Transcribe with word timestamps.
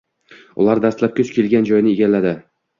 Ular 0.63 0.81
dastlab 0.87 1.15
duch 1.21 1.31
kelgan 1.37 1.71
joyni 1.71 1.95
egalladi. 1.95 2.37